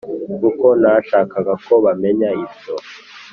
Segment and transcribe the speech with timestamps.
[0.41, 2.75] kuko ntashakaga ko bamenya ibyo